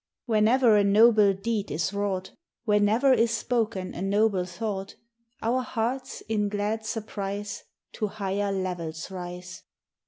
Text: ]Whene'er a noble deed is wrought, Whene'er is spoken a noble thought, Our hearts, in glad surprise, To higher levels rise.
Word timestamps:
]Whene'er 0.25 0.77
a 0.77 0.83
noble 0.83 1.31
deed 1.35 1.69
is 1.69 1.93
wrought, 1.93 2.31
Whene'er 2.65 3.13
is 3.13 3.29
spoken 3.29 3.93
a 3.93 4.01
noble 4.01 4.45
thought, 4.45 4.95
Our 5.43 5.61
hearts, 5.61 6.21
in 6.21 6.49
glad 6.49 6.87
surprise, 6.87 7.63
To 7.99 8.07
higher 8.07 8.51
levels 8.51 9.11
rise. 9.11 9.61